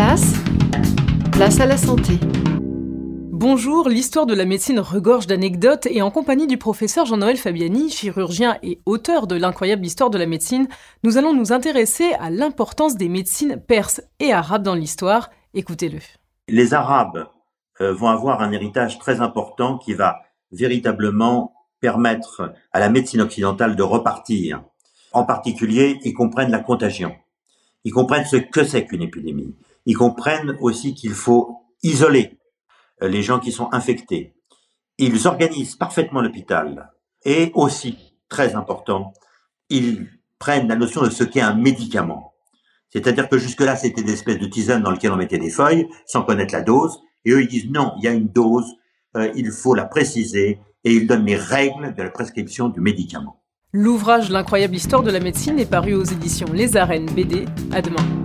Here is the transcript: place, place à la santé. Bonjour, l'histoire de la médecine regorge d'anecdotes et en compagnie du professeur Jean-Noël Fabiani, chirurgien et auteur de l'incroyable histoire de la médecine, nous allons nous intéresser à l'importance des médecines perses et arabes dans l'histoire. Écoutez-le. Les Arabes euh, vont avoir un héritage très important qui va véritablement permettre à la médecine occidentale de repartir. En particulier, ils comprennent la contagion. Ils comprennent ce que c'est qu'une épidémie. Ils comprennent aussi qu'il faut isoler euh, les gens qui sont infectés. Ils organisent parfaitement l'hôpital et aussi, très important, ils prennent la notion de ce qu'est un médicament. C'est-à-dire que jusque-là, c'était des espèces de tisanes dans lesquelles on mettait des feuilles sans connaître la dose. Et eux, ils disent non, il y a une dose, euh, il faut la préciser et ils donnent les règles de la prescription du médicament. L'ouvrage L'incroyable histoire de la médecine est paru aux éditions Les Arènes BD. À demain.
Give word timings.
place, 0.00 0.32
place 1.30 1.60
à 1.60 1.66
la 1.66 1.76
santé. 1.76 2.14
Bonjour, 2.62 3.86
l'histoire 3.86 4.24
de 4.24 4.32
la 4.32 4.46
médecine 4.46 4.80
regorge 4.80 5.26
d'anecdotes 5.26 5.86
et 5.90 6.00
en 6.00 6.10
compagnie 6.10 6.46
du 6.46 6.56
professeur 6.56 7.04
Jean-Noël 7.04 7.36
Fabiani, 7.36 7.90
chirurgien 7.90 8.56
et 8.62 8.80
auteur 8.86 9.26
de 9.26 9.36
l'incroyable 9.36 9.84
histoire 9.84 10.08
de 10.08 10.16
la 10.16 10.24
médecine, 10.24 10.68
nous 11.02 11.18
allons 11.18 11.34
nous 11.34 11.52
intéresser 11.52 12.14
à 12.18 12.30
l'importance 12.30 12.96
des 12.96 13.10
médecines 13.10 13.60
perses 13.60 14.00
et 14.20 14.32
arabes 14.32 14.62
dans 14.62 14.74
l'histoire. 14.74 15.28
Écoutez-le. 15.52 15.98
Les 16.48 16.72
Arabes 16.72 17.28
euh, 17.82 17.92
vont 17.92 18.08
avoir 18.08 18.40
un 18.40 18.52
héritage 18.52 18.98
très 18.98 19.20
important 19.20 19.76
qui 19.76 19.92
va 19.92 20.22
véritablement 20.50 21.52
permettre 21.82 22.54
à 22.72 22.80
la 22.80 22.88
médecine 22.88 23.20
occidentale 23.20 23.76
de 23.76 23.82
repartir. 23.82 24.62
En 25.12 25.24
particulier, 25.24 25.98
ils 26.04 26.14
comprennent 26.14 26.52
la 26.52 26.60
contagion. 26.60 27.14
Ils 27.84 27.92
comprennent 27.92 28.24
ce 28.24 28.36
que 28.36 28.64
c'est 28.64 28.86
qu'une 28.86 29.02
épidémie. 29.02 29.54
Ils 29.90 29.96
comprennent 29.96 30.56
aussi 30.60 30.94
qu'il 30.94 31.14
faut 31.14 31.62
isoler 31.82 32.38
euh, 33.02 33.08
les 33.08 33.24
gens 33.24 33.40
qui 33.40 33.50
sont 33.50 33.68
infectés. 33.72 34.36
Ils 34.98 35.26
organisent 35.26 35.74
parfaitement 35.74 36.20
l'hôpital 36.20 36.92
et 37.24 37.50
aussi, 37.54 37.98
très 38.28 38.54
important, 38.54 39.12
ils 39.68 40.06
prennent 40.38 40.68
la 40.68 40.76
notion 40.76 41.02
de 41.02 41.10
ce 41.10 41.24
qu'est 41.24 41.40
un 41.40 41.54
médicament. 41.54 42.34
C'est-à-dire 42.90 43.28
que 43.28 43.36
jusque-là, 43.36 43.74
c'était 43.74 44.04
des 44.04 44.12
espèces 44.12 44.38
de 44.38 44.46
tisanes 44.46 44.84
dans 44.84 44.92
lesquelles 44.92 45.10
on 45.10 45.16
mettait 45.16 45.38
des 45.38 45.50
feuilles 45.50 45.88
sans 46.06 46.22
connaître 46.22 46.54
la 46.54 46.62
dose. 46.62 47.00
Et 47.24 47.32
eux, 47.32 47.42
ils 47.42 47.48
disent 47.48 47.68
non, 47.68 47.94
il 47.98 48.04
y 48.04 48.06
a 48.06 48.12
une 48.12 48.28
dose, 48.28 48.72
euh, 49.16 49.32
il 49.34 49.50
faut 49.50 49.74
la 49.74 49.86
préciser 49.86 50.60
et 50.84 50.94
ils 50.94 51.08
donnent 51.08 51.26
les 51.26 51.34
règles 51.34 51.96
de 51.96 52.02
la 52.04 52.10
prescription 52.10 52.68
du 52.68 52.80
médicament. 52.80 53.42
L'ouvrage 53.72 54.30
L'incroyable 54.30 54.76
histoire 54.76 55.02
de 55.02 55.10
la 55.10 55.18
médecine 55.18 55.58
est 55.58 55.68
paru 55.68 55.94
aux 55.94 56.04
éditions 56.04 56.52
Les 56.52 56.76
Arènes 56.76 57.10
BD. 57.10 57.46
À 57.72 57.82
demain. 57.82 58.19